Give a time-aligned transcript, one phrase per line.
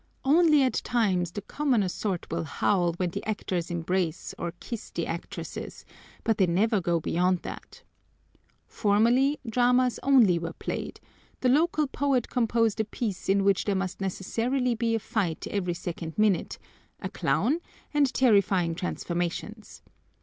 [0.25, 5.05] Only at times the commoner sort will howl when the actors embrace or kiss the
[5.05, 5.85] actresses,
[6.23, 7.83] but they never go beyond that.
[8.65, 10.99] Formerly, dramas only were played;
[11.41, 15.75] the local poet composed a piece in which there must necessarily be a fight every
[15.75, 16.57] second minute,
[16.99, 17.59] a clown,
[17.93, 19.83] and terrifying transformations.